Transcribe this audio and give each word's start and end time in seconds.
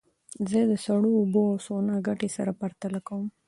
زه 0.49 0.59
د 0.71 0.73
سړو 0.85 1.09
اوبو 1.19 1.41
او 1.51 1.57
سونا 1.65 1.95
ګټې 2.07 2.29
سره 2.35 2.51
پرتله 2.61 2.99
کوم. 3.07 3.27